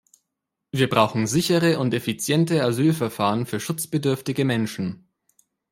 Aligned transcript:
Wir 0.71 0.89
brauchen 0.89 1.27
sichere 1.27 1.77
und 1.77 1.93
effiziente 1.93 2.63
Asylverfahren 2.63 3.45
für 3.45 3.59
schutzbedürftige 3.59 4.45
Menschen. 4.45 5.07